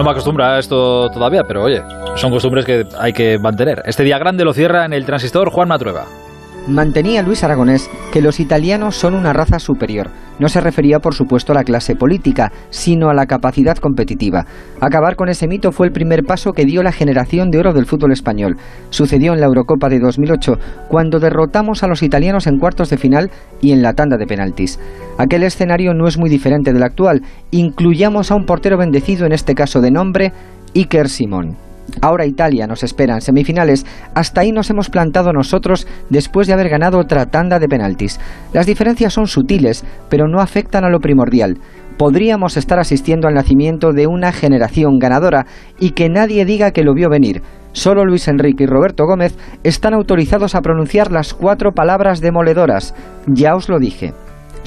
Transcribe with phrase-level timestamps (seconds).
[0.00, 1.82] No me acostumbra a esto todavía, pero oye,
[2.16, 3.82] son costumbres que hay que mantener.
[3.84, 6.06] Este día grande lo cierra en el transistor Juan Matrueva.
[6.68, 10.10] Mantenía Luis Aragonés que los italianos son una raza superior.
[10.38, 14.46] No se refería, por supuesto, a la clase política, sino a la capacidad competitiva.
[14.80, 17.86] Acabar con ese mito fue el primer paso que dio la generación de oro del
[17.86, 18.56] fútbol español.
[18.90, 20.58] Sucedió en la Eurocopa de 2008,
[20.88, 23.30] cuando derrotamos a los italianos en cuartos de final
[23.60, 24.78] y en la tanda de penaltis.
[25.18, 27.22] Aquel escenario no es muy diferente del actual.
[27.50, 30.32] Incluyamos a un portero bendecido, en este caso de nombre,
[30.74, 31.69] Iker Simón.
[32.00, 33.86] Ahora Italia nos espera en semifinales.
[34.14, 38.20] Hasta ahí nos hemos plantado nosotros después de haber ganado otra tanda de penaltis.
[38.52, 41.58] Las diferencias son sutiles, pero no afectan a lo primordial.
[41.98, 45.46] Podríamos estar asistiendo al nacimiento de una generación ganadora
[45.78, 47.42] y que nadie diga que lo vio venir.
[47.72, 52.94] Solo Luis Enrique y Roberto Gómez están autorizados a pronunciar las cuatro palabras demoledoras.
[53.26, 54.12] Ya os lo dije.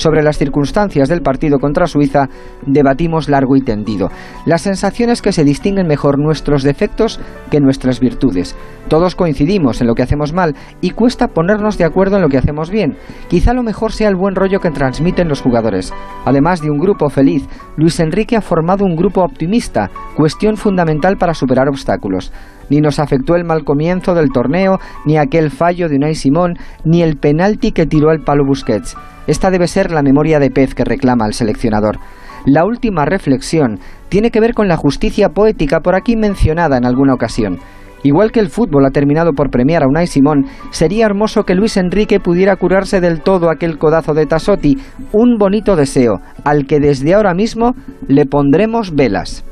[0.03, 2.27] Sobre las circunstancias del partido contra Suiza
[2.65, 4.09] debatimos largo y tendido.
[4.45, 8.53] La sensación es que se distinguen mejor nuestros defectos que nuestras virtudes.
[8.89, 12.37] Todos coincidimos en lo que hacemos mal y cuesta ponernos de acuerdo en lo que
[12.37, 12.97] hacemos bien.
[13.29, 15.93] Quizá lo mejor sea el buen rollo que transmiten los jugadores.
[16.25, 17.47] Además de un grupo feliz,
[17.77, 22.33] Luis Enrique ha formado un grupo optimista, cuestión fundamental para superar obstáculos
[22.69, 27.01] ni nos afectó el mal comienzo del torneo, ni aquel fallo de Unai Simón, ni
[27.01, 28.95] el penalti que tiró al palo Busquets.
[29.27, 31.99] Esta debe ser la memoria de pez que reclama el seleccionador.
[32.45, 37.13] La última reflexión tiene que ver con la justicia poética por aquí mencionada en alguna
[37.13, 37.59] ocasión.
[38.03, 41.77] Igual que el fútbol ha terminado por premiar a Unai Simón, sería hermoso que Luis
[41.77, 44.77] Enrique pudiera curarse del todo aquel codazo de Tasotti,
[45.13, 47.75] un bonito deseo, al que desde ahora mismo
[48.07, 49.45] le pondremos velas.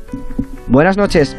[0.68, 1.38] Buenas noches.